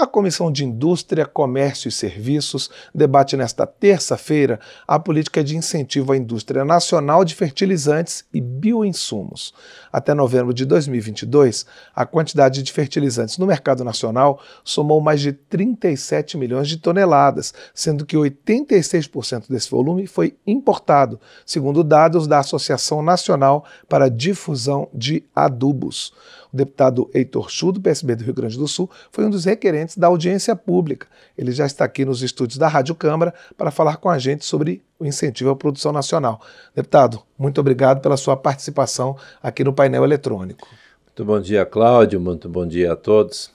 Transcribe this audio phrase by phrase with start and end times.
[0.00, 6.16] A Comissão de Indústria, Comércio e Serviços debate nesta terça-feira a política de incentivo à
[6.16, 9.52] indústria nacional de fertilizantes e bioinsumos.
[9.92, 16.38] Até novembro de 2022, a quantidade de fertilizantes no mercado nacional somou mais de 37
[16.38, 23.66] milhões de toneladas, sendo que 86% desse volume foi importado, segundo dados da Associação Nacional
[23.86, 26.14] para a Difusão de Adubos.
[26.52, 29.96] O deputado Heitor Chu, do PSB do Rio Grande do Sul, foi um dos requerentes
[29.96, 31.06] da audiência pública.
[31.36, 34.82] Ele já está aqui nos estúdios da Rádio Câmara para falar com a gente sobre
[34.98, 36.40] o incentivo à produção nacional.
[36.74, 40.66] Deputado, muito obrigado pela sua participação aqui no painel eletrônico.
[41.06, 42.20] Muito bom dia, Cláudio.
[42.20, 43.50] Muito bom dia a todos.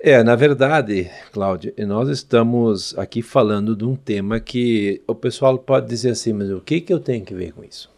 [0.00, 5.88] É, na verdade, Cláudio, nós estamos aqui falando de um tema que o pessoal pode
[5.88, 7.90] dizer assim, mas o que, que eu tenho que ver com isso?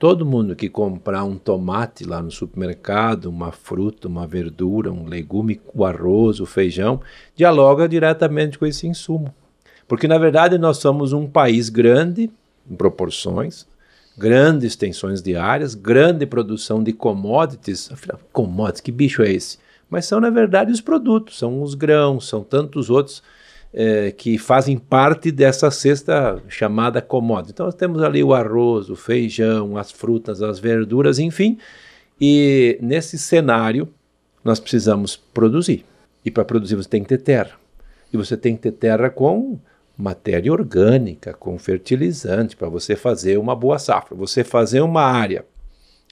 [0.00, 5.60] Todo mundo que comprar um tomate lá no supermercado, uma fruta, uma verdura, um legume,
[5.74, 7.02] o arroz, o feijão,
[7.36, 9.34] dialoga diretamente com esse insumo.
[9.86, 12.30] Porque, na verdade, nós somos um país grande,
[12.66, 13.66] em proporções,
[14.16, 17.92] grandes extensões de áreas, grande produção de commodities.
[17.92, 19.58] Afinal, commodities, que bicho é esse?
[19.90, 23.22] Mas são, na verdade, os produtos, são os grãos, são tantos outros
[23.72, 27.52] é, que fazem parte dessa cesta chamada commodity.
[27.52, 31.58] Então, nós temos ali o arroz, o feijão, as frutas, as verduras, enfim.
[32.20, 33.88] E nesse cenário,
[34.44, 35.84] nós precisamos produzir.
[36.24, 37.52] E para produzir, você tem que ter terra.
[38.12, 39.58] E você tem que ter terra com
[39.96, 44.16] matéria orgânica, com fertilizante, para você fazer uma boa safra.
[44.16, 45.44] Você fazer uma área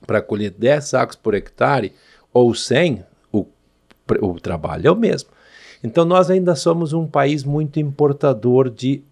[0.06, 1.92] para colher 10 sacos por hectare
[2.32, 3.46] ou 100, o,
[4.20, 5.30] o trabalho é o mesmo.
[5.82, 9.02] Então, nós ainda somos um país muito importador de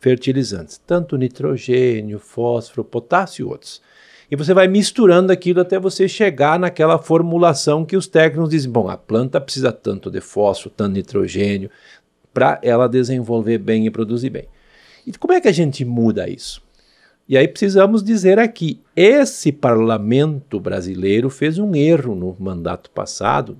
[0.00, 3.82] fertilizantes, tanto nitrogênio, fósforo, potássio e outros.
[4.30, 8.88] E você vai misturando aquilo até você chegar naquela formulação que os técnicos dizem: bom,
[8.88, 11.70] a planta precisa tanto de fósforo, tanto de nitrogênio,
[12.32, 14.46] para ela desenvolver bem e produzir bem.
[15.06, 16.62] E como é que a gente muda isso?
[17.28, 23.58] E aí precisamos dizer aqui: esse parlamento brasileiro fez um erro no mandato passado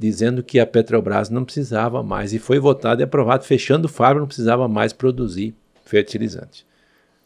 [0.00, 4.26] dizendo que a Petrobras não precisava mais, e foi votado e aprovado, fechando fábrica, não
[4.26, 6.64] precisava mais produzir fertilizante.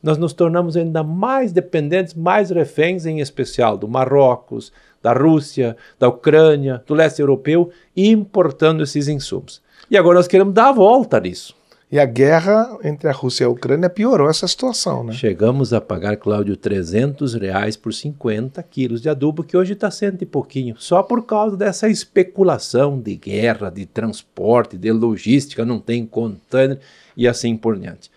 [0.02, 6.08] Nós nos tornamos ainda mais dependentes, mais reféns, em especial do Marrocos, da Rússia, da
[6.08, 9.62] Ucrânia, do leste europeu, importando esses insumos.
[9.88, 11.54] E agora nós queremos dar a volta nisso.
[11.94, 15.12] E a guerra entre a Rússia e a Ucrânia piorou essa situação, né?
[15.12, 20.20] Chegamos a pagar, Cláudio, 300 reais por 50 quilos de adubo, que hoje está cento
[20.20, 26.04] e pouquinho, só por causa dessa especulação de guerra, de transporte, de logística, não tem
[26.04, 26.80] container
[27.16, 28.10] e assim por diante.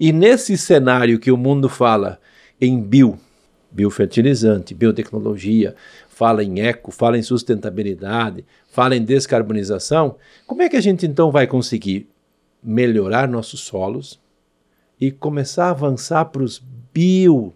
[0.00, 2.18] E nesse cenário que o mundo fala
[2.58, 3.18] em bio,
[3.70, 5.74] biofertilizante, biotecnologia,
[6.08, 10.16] fala em eco, fala em sustentabilidade, fala em descarbonização,
[10.46, 12.08] como é que a gente então vai conseguir
[12.62, 14.20] melhorar nossos solos
[15.00, 17.54] e começar a avançar para os bio,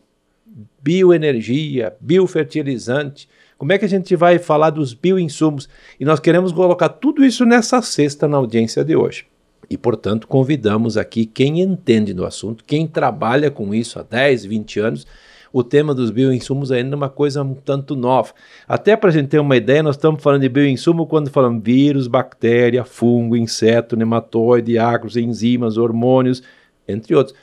[0.83, 3.29] bioenergia, biofertilizante.
[3.59, 5.69] Como é que a gente vai falar dos bioinsumos?
[5.99, 9.27] E nós queremos colocar tudo isso nessa cesta na audiência de hoje.
[9.71, 14.81] E, portanto, convidamos aqui quem entende do assunto, quem trabalha com isso há 10, 20
[14.81, 15.07] anos,
[15.53, 18.33] o tema dos bioinsumos ainda é uma coisa um tanto nova.
[18.67, 22.07] Até para a gente ter uma ideia, nós estamos falando de bioinsumo quando falamos vírus,
[22.07, 26.43] bactéria, fungo, inseto, nematóide, ácaros, enzimas, hormônios,
[26.89, 27.37] entre outros.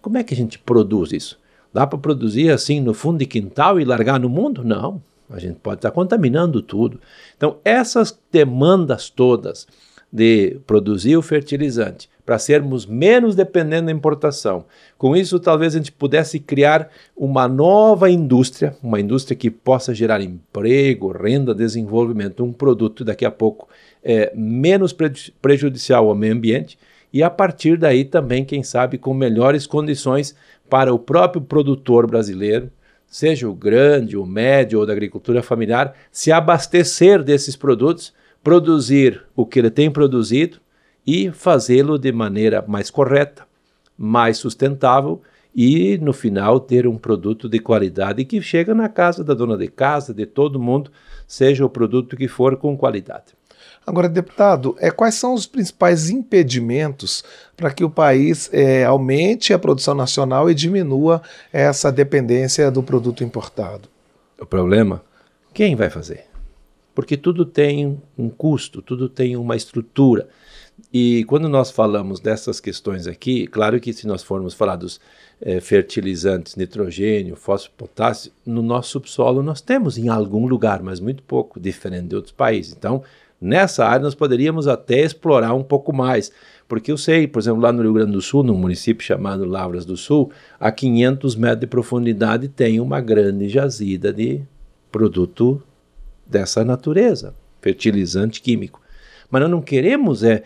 [0.00, 1.38] Como é que a gente produz isso?
[1.72, 4.64] Dá para produzir assim no fundo de quintal e largar no mundo?
[4.64, 5.02] Não.
[5.30, 7.00] A gente pode estar contaminando tudo.
[7.36, 9.66] Então, essas demandas todas
[10.12, 14.64] de produzir o fertilizante, para sermos menos dependentes da importação.
[14.96, 20.20] Com isso, talvez a gente pudesse criar uma nova indústria, uma indústria que possa gerar
[20.20, 23.68] emprego, renda, desenvolvimento, um produto daqui a pouco
[24.02, 24.94] é, menos
[25.40, 26.78] prejudicial ao meio ambiente
[27.12, 30.34] e a partir daí também, quem sabe, com melhores condições
[30.68, 32.68] para o próprio produtor brasileiro,
[33.06, 38.12] seja o grande, o médio ou da agricultura familiar, se abastecer desses produtos
[38.42, 40.58] produzir o que ele tem produzido
[41.06, 43.46] e fazê-lo de maneira mais correta,
[43.96, 45.20] mais sustentável
[45.54, 49.68] e, no final, ter um produto de qualidade que chega na casa da dona de
[49.68, 50.90] casa, de todo mundo,
[51.26, 53.34] seja o produto que for com qualidade.
[53.86, 57.22] Agora, deputado, é, quais são os principais impedimentos
[57.54, 61.22] para que o país é, aumente a produção nacional e diminua
[61.52, 63.88] essa dependência do produto importado?
[64.40, 65.02] O problema?
[65.52, 66.34] Quem vai fazer?
[66.94, 70.28] porque tudo tem um custo, tudo tem uma estrutura.
[70.92, 75.00] E quando nós falamos dessas questões aqui, claro que se nós formos falar dos
[75.40, 81.22] é, fertilizantes, nitrogênio, fósforo, potássio, no nosso subsolo nós temos em algum lugar, mas muito
[81.22, 82.74] pouco, diferente de outros países.
[82.76, 83.02] Então,
[83.44, 86.32] Nessa área nós poderíamos até explorar um pouco mais,
[86.66, 89.84] porque eu sei, por exemplo, lá no Rio Grande do Sul, num município chamado Lavras
[89.84, 94.40] do Sul, a 500 metros de profundidade tem uma grande jazida de
[94.90, 95.62] produto
[96.26, 98.80] dessa natureza, fertilizante químico.
[99.30, 100.42] Mas nós não queremos é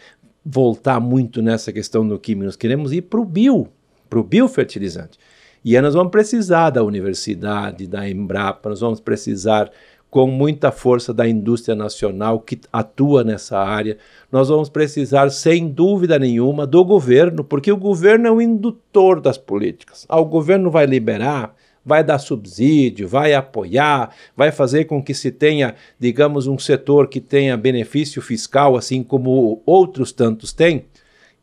[0.50, 3.68] voltar muito nessa questão do químico, nós queremos ir para o bio,
[4.08, 5.18] para o biofertilizante.
[5.64, 9.70] E aí nós vamos precisar da universidade, da Embrapa, nós vamos precisar
[10.10, 13.98] com muita força da indústria nacional que atua nessa área.
[14.32, 19.36] Nós vamos precisar, sem dúvida nenhuma, do governo, porque o governo é o indutor das
[19.36, 20.06] políticas.
[20.08, 21.54] Ah, o governo vai liberar,
[21.88, 27.20] vai dar subsídio, vai apoiar, vai fazer com que se tenha, digamos, um setor que
[27.20, 30.84] tenha benefício fiscal, assim como outros tantos têm.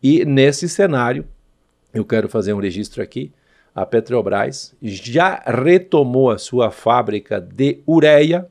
[0.01, 1.25] E nesse cenário,
[1.93, 3.33] eu quero fazer um registro aqui
[3.75, 8.47] a Petrobras já retomou a sua fábrica de ureia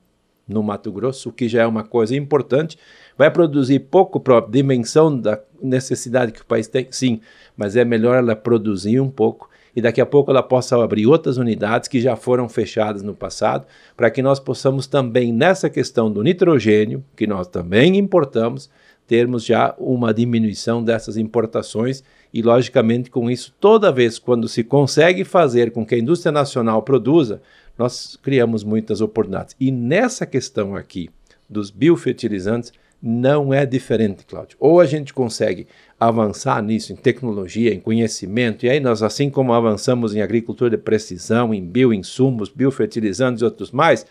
[0.46, 2.76] no Mato Grosso, o que já é uma coisa importante.
[3.16, 7.22] Vai produzir pouco para a dimensão da necessidade que o país tem, sim,
[7.56, 11.36] mas é melhor ela produzir um pouco e daqui a pouco ela possa abrir outras
[11.36, 13.66] unidades que já foram fechadas no passado,
[13.96, 18.70] para que nós possamos também, nessa questão do nitrogênio, que nós também importamos,
[19.06, 25.24] termos já uma diminuição dessas importações e, logicamente, com isso, toda vez quando se consegue
[25.24, 27.42] fazer com que a indústria nacional produza,
[27.76, 29.54] nós criamos muitas oportunidades.
[29.60, 31.10] E nessa questão aqui
[31.48, 32.72] dos biofertilizantes,
[33.06, 34.56] não é diferente, Cláudio.
[34.58, 35.66] Ou a gente consegue
[36.00, 40.78] avançar nisso em tecnologia, em conhecimento, e aí nós, assim como avançamos em agricultura de
[40.78, 44.06] precisão, em bioinsumos, biofertilizantes e outros mais,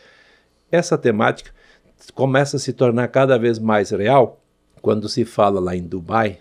[0.72, 1.50] essa temática
[2.14, 4.40] começa a se tornar cada vez mais real
[4.80, 6.38] quando se fala lá em Dubai,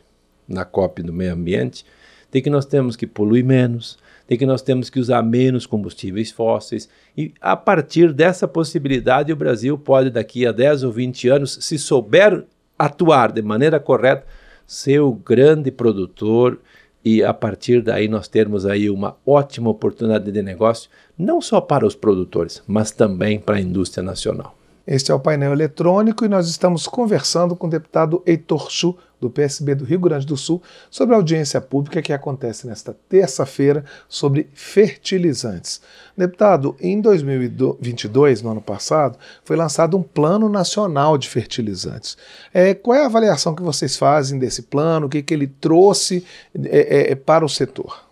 [0.46, 1.86] na COP do meio ambiente,
[2.30, 3.98] de que nós temos que poluir menos,
[4.32, 6.88] de que nós temos que usar menos combustíveis fósseis.
[7.16, 11.78] E a partir dessa possibilidade, o Brasil pode, daqui a 10 ou 20 anos, se
[11.78, 12.44] souber
[12.78, 14.24] atuar de maneira correta,
[14.66, 16.58] ser o grande produtor
[17.04, 20.88] e a partir daí nós termos aí uma ótima oportunidade de negócio,
[21.18, 24.56] não só para os produtores, mas também para a indústria nacional.
[24.86, 29.30] Este é o painel eletrônico e nós estamos conversando com o deputado Heitor Chu, do
[29.30, 34.48] PSB do Rio Grande do Sul, sobre a audiência pública que acontece nesta terça-feira sobre
[34.52, 35.80] fertilizantes.
[36.16, 42.16] Deputado, em 2022, no ano passado, foi lançado um Plano Nacional de Fertilizantes.
[42.52, 45.06] É, qual é a avaliação que vocês fazem desse plano?
[45.06, 46.26] O que, que ele trouxe
[46.64, 48.04] é, é, para o setor?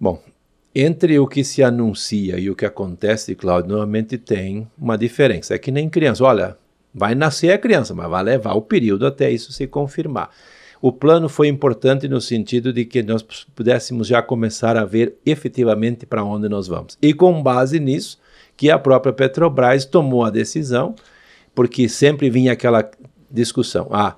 [0.00, 0.20] Bom,
[0.80, 5.54] entre o que se anuncia e o que acontece, Cláudio, normalmente tem uma diferença.
[5.54, 6.22] É que nem criança.
[6.22, 6.56] Olha,
[6.94, 10.30] vai nascer a criança, mas vai levar o período até isso se confirmar.
[10.80, 16.06] O plano foi importante no sentido de que nós pudéssemos já começar a ver efetivamente
[16.06, 16.96] para onde nós vamos.
[17.02, 18.18] E com base nisso,
[18.56, 20.94] que a própria Petrobras tomou a decisão,
[21.54, 22.88] porque sempre vinha aquela
[23.28, 24.14] discussão: ah,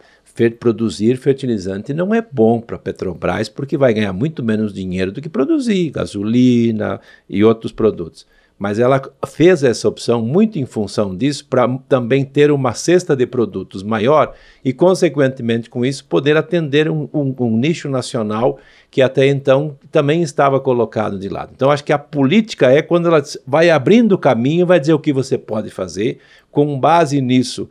[0.48, 5.20] produzir fertilizante não é bom para a Petrobras porque vai ganhar muito menos dinheiro do
[5.20, 8.24] que produzir gasolina e outros produtos.
[8.60, 13.26] Mas ela fez essa opção muito em função disso para também ter uma cesta de
[13.26, 18.58] produtos maior e, consequentemente, com isso, poder atender um, um, um nicho nacional
[18.90, 21.52] que até então também estava colocado de lado.
[21.56, 24.98] Então, acho que a política é quando ela vai abrindo o caminho, vai dizer o
[24.98, 26.18] que você pode fazer,
[26.50, 27.66] com base nisso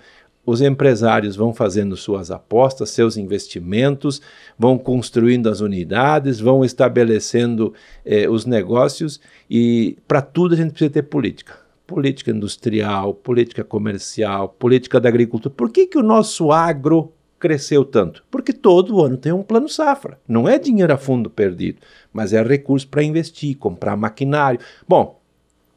[0.49, 4.19] os empresários vão fazendo suas apostas, seus investimentos,
[4.57, 7.71] vão construindo as unidades, vão estabelecendo
[8.03, 11.55] eh, os negócios e para tudo a gente precisa ter política.
[11.85, 15.53] Política industrial, política comercial, política da agricultura.
[15.53, 18.23] Por que, que o nosso agro cresceu tanto?
[18.31, 20.19] Porque todo ano tem um plano safra.
[20.27, 21.79] Não é dinheiro a fundo perdido,
[22.11, 24.59] mas é recurso para investir, comprar maquinário.
[24.87, 25.21] Bom,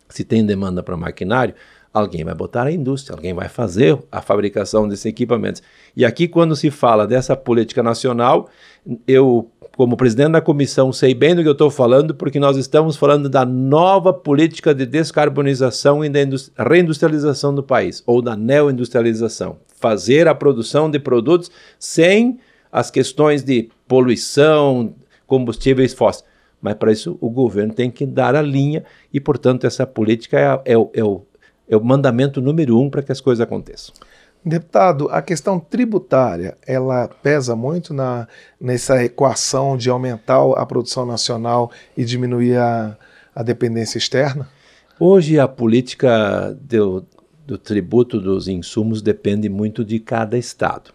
[0.09, 1.55] se tem demanda para maquinário,
[1.93, 5.63] alguém vai botar a indústria, alguém vai fazer a fabricação desses equipamentos.
[5.97, 8.49] E aqui, quando se fala dessa política nacional,
[9.07, 12.97] eu, como presidente da comissão, sei bem do que eu estou falando, porque nós estamos
[12.97, 16.21] falando da nova política de descarbonização e da
[16.59, 19.59] reindustrialização do país, ou da neoindustrialização.
[19.77, 22.39] Fazer a produção de produtos sem
[22.71, 24.95] as questões de poluição,
[25.27, 26.25] combustíveis fósseis.
[26.61, 30.73] Mas para isso o governo tem que dar a linha e, portanto, essa política é,
[30.73, 31.27] é, é o
[31.75, 33.95] é o mandamento número um para que as coisas aconteçam.
[34.45, 38.27] Deputado, a questão tributária, ela pesa muito na,
[38.61, 42.99] nessa equação de aumentar a produção nacional e diminuir a,
[43.35, 44.49] a dependência externa?
[44.99, 47.07] Hoje a política do,
[47.47, 50.93] do tributo dos insumos depende muito de cada estado.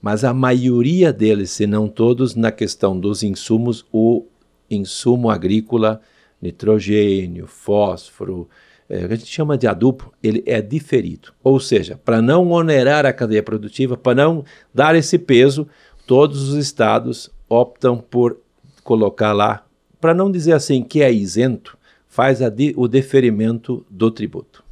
[0.00, 4.24] Mas a maioria deles, se não todos, na questão dos insumos, o
[4.70, 6.00] insumo agrícola,
[6.40, 8.48] nitrogênio, fósforo,
[8.90, 11.32] é, a gente chama de adubo, ele é diferido.
[11.44, 14.44] Ou seja, para não onerar a cadeia produtiva, para não
[14.74, 15.68] dar esse peso,
[16.04, 18.38] todos os estados optam por
[18.82, 19.64] colocar lá,
[20.00, 21.78] para não dizer assim que é isento,
[22.08, 24.64] faz di, o deferimento do tributo.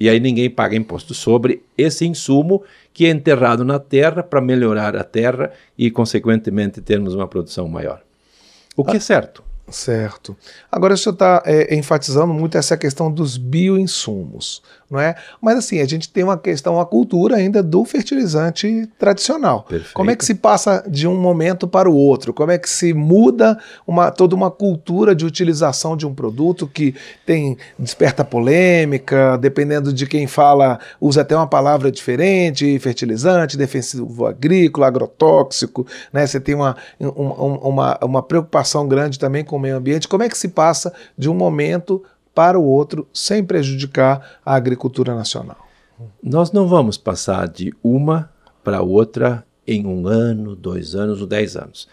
[0.00, 4.96] E aí ninguém paga imposto sobre esse insumo que é enterrado na terra para melhorar
[4.96, 8.02] a terra e, consequentemente, termos uma produção maior.
[8.76, 9.44] O que é certo.
[9.70, 10.36] Certo.
[10.70, 15.14] Agora, o senhor está é, enfatizando muito essa questão dos bioinsumos, não é?
[15.40, 19.62] Mas assim, a gente tem uma questão, uma cultura ainda do fertilizante tradicional.
[19.62, 19.94] Perfeito.
[19.94, 22.34] Como é que se passa de um momento para o outro?
[22.34, 26.94] Como é que se muda uma, toda uma cultura de utilização de um produto que
[27.24, 34.88] tem desperta polêmica, dependendo de quem fala, usa até uma palavra diferente, fertilizante, defensivo agrícola,
[34.88, 36.26] agrotóxico, né?
[36.26, 40.08] Você tem uma, uma, uma, uma preocupação grande também com o meio ambiente.
[40.08, 42.02] Como é que se passa de um momento
[42.34, 45.68] para o outro sem prejudicar a agricultura nacional?
[46.22, 48.30] Nós não vamos passar de uma
[48.64, 51.88] para outra em um ano, dois anos ou dez anos.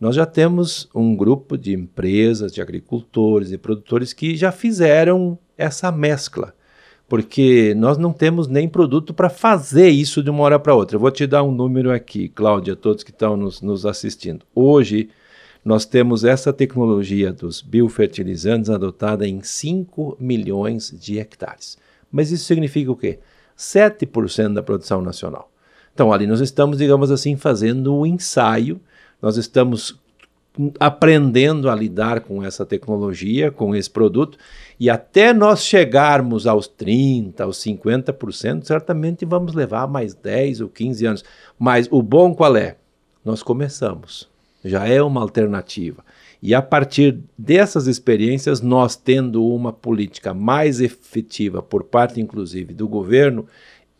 [0.00, 5.92] Nós já temos um grupo de empresas, de agricultores e produtores que já fizeram essa
[5.92, 6.54] mescla,
[7.06, 10.96] porque nós não temos nem produto para fazer isso de uma hora para outra.
[10.96, 14.46] Eu vou te dar um número aqui, Cláudia, todos que estão nos, nos assistindo.
[14.54, 15.10] Hoje,
[15.64, 21.76] nós temos essa tecnologia dos biofertilizantes adotada em 5 milhões de hectares.
[22.10, 23.18] Mas isso significa o quê?
[23.56, 25.50] 7% da produção nacional.
[25.92, 28.80] Então, ali nós estamos, digamos assim, fazendo um ensaio,
[29.20, 30.00] nós estamos
[30.78, 34.38] aprendendo a lidar com essa tecnologia, com esse produto,
[34.78, 41.06] e até nós chegarmos aos 30%, aos 50%, certamente vamos levar mais 10 ou 15
[41.06, 41.24] anos.
[41.58, 42.76] Mas o bom qual é?
[43.24, 44.29] Nós começamos
[44.64, 46.04] já é uma alternativa.
[46.42, 52.88] E a partir dessas experiências, nós tendo uma política mais efetiva por parte, inclusive, do
[52.88, 53.46] governo,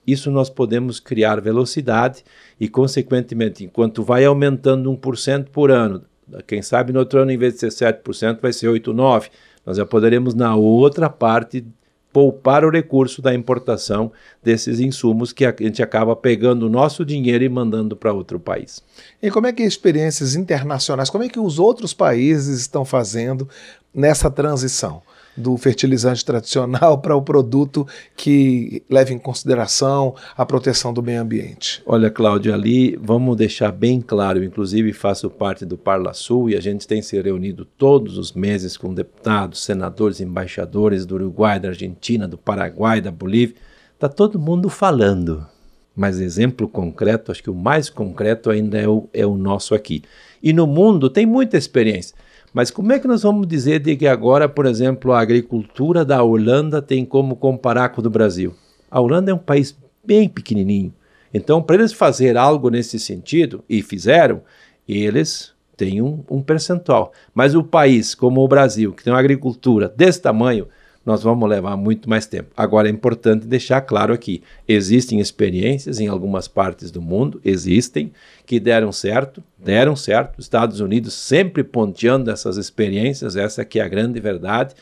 [0.07, 2.25] isso nós podemos criar velocidade
[2.59, 6.03] e, consequentemente, enquanto vai aumentando 1% por ano,
[6.47, 9.31] quem sabe no outro ano, em vez de ser 7%, vai ser 8, 9%.
[9.67, 11.67] Nós já poderemos, na outra parte,
[12.13, 14.11] poupar o recurso da importação
[14.43, 18.83] desses insumos que a gente acaba pegando o nosso dinheiro e mandando para outro país.
[19.23, 23.49] E como é que experiências internacionais, como é que os outros países estão fazendo
[23.95, 25.03] nessa transição?
[25.41, 31.83] Do fertilizante tradicional para o produto que leva em consideração a proteção do meio ambiente?
[31.85, 36.61] Olha, Cláudio, ali vamos deixar bem claro, inclusive faço parte do Parla Sul e a
[36.61, 42.29] gente tem se reunido todos os meses com deputados, senadores, embaixadores do Uruguai, da Argentina,
[42.29, 43.57] do Paraguai, da Bolívia.
[43.95, 45.47] Está todo mundo falando,
[45.95, 50.03] mas exemplo concreto, acho que o mais concreto ainda é o, é o nosso aqui.
[50.43, 52.17] E no mundo tem muita experiência.
[52.53, 56.23] Mas como é que nós vamos dizer de que agora, por exemplo, a agricultura da
[56.23, 58.55] Holanda tem como comparar com o do Brasil?
[58.91, 60.93] A Holanda é um país bem pequenininho.
[61.33, 64.43] Então, para eles fazer algo nesse sentido, e fizeram,
[64.89, 67.13] eles têm um, um percentual.
[67.33, 70.67] Mas o país como o Brasil, que tem uma agricultura desse tamanho,
[71.05, 72.51] nós vamos levar muito mais tempo.
[72.57, 78.13] Agora é importante deixar claro aqui: existem experiências em algumas partes do mundo, existem,
[78.45, 80.39] que deram certo, deram certo.
[80.39, 84.75] Os Estados Unidos sempre ponteando essas experiências, essa que é a grande verdade,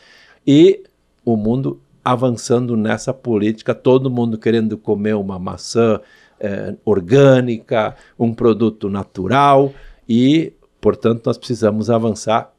[0.45, 0.83] e
[1.23, 5.99] o mundo avançando nessa política, todo mundo querendo comer uma maçã
[6.39, 9.73] eh, orgânica, um produto natural,
[10.07, 12.51] e, portanto, nós precisamos avançar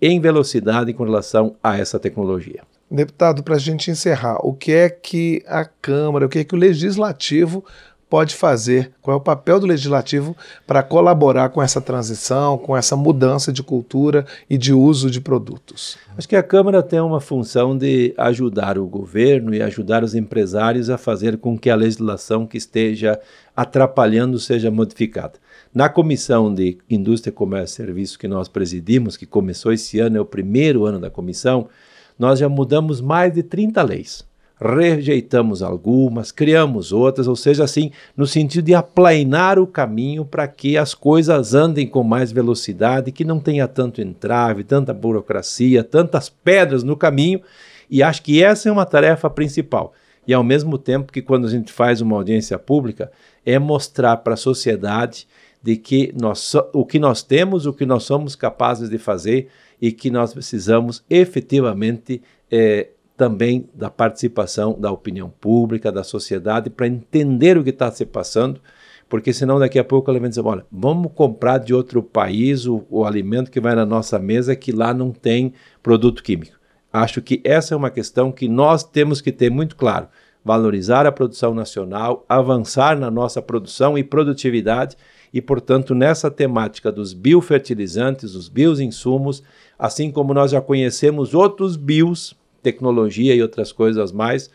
[0.00, 2.62] em velocidade com relação a essa tecnologia.
[2.90, 6.54] Deputado, para a gente encerrar, o que é que a Câmara, o que é que
[6.54, 7.64] o Legislativo
[8.08, 8.92] pode fazer?
[9.02, 13.62] Qual é o papel do Legislativo para colaborar com essa transição, com essa mudança de
[13.62, 15.98] cultura e de uso de produtos?
[16.16, 20.88] Acho que a Câmara tem uma função de ajudar o governo e ajudar os empresários
[20.88, 23.18] a fazer com que a legislação que esteja
[23.56, 25.34] atrapalhando seja modificada.
[25.74, 30.20] Na Comissão de Indústria, Comércio e Serviços que nós presidimos, que começou esse ano, é
[30.20, 31.68] o primeiro ano da comissão,
[32.18, 34.26] nós já mudamos mais de 30 leis.
[34.58, 40.78] Rejeitamos algumas, criamos outras, ou seja, assim, no sentido de aplainar o caminho para que
[40.78, 46.82] as coisas andem com mais velocidade, que não tenha tanto entrave, tanta burocracia, tantas pedras
[46.82, 47.42] no caminho,
[47.90, 49.92] e acho que essa é uma tarefa principal.
[50.26, 53.12] E ao mesmo tempo que quando a gente faz uma audiência pública,
[53.44, 55.28] é mostrar para a sociedade
[55.66, 59.48] de que nós, o que nós temos, o que nós somos capazes de fazer
[59.82, 66.86] e que nós precisamos efetivamente é, também da participação da opinião pública, da sociedade, para
[66.86, 68.60] entender o que está se passando,
[69.08, 72.86] porque senão daqui a pouco ela vai dizer, olha, vamos comprar de outro país o,
[72.88, 76.54] o alimento que vai na nossa mesa que lá não tem produto químico.
[76.92, 80.06] Acho que essa é uma questão que nós temos que ter muito claro.
[80.44, 84.96] Valorizar a produção nacional, avançar na nossa produção e produtividade
[85.32, 89.42] e, portanto, nessa temática dos biofertilizantes, os bioinsumos,
[89.78, 94.50] assim como nós já conhecemos outros bios, tecnologia e outras coisas mais,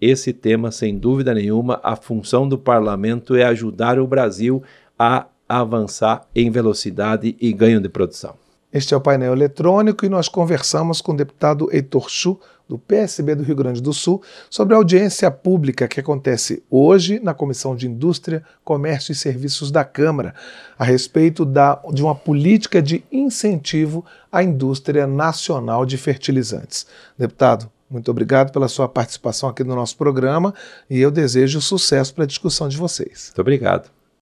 [0.00, 4.62] esse tema, sem dúvida nenhuma, a função do parlamento é ajudar o Brasil
[4.98, 8.34] a avançar em velocidade e ganho de produção.
[8.72, 13.34] Este é o painel eletrônico e nós conversamos com o deputado Heitor Chu, do PSB
[13.34, 17.86] do Rio Grande do Sul, sobre a audiência pública que acontece hoje na Comissão de
[17.86, 20.34] Indústria, Comércio e Serviços da Câmara,
[20.78, 26.86] a respeito da, de uma política de incentivo à indústria nacional de fertilizantes.
[27.16, 30.52] Deputado, muito obrigado pela sua participação aqui no nosso programa
[30.90, 33.26] e eu desejo sucesso para a discussão de vocês.
[33.28, 33.95] Muito obrigado.